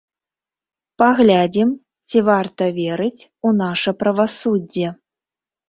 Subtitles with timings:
[1.01, 1.69] Паглядзім,
[2.09, 4.87] ці варта верыць у наша правасуддзе.